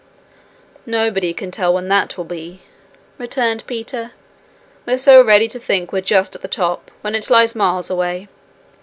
[0.87, 2.61] 'Nobody can tell when that will be,'
[3.19, 4.13] returned Peter.
[4.87, 8.27] 'We're so ready to think we're just at the top when it lies miles away.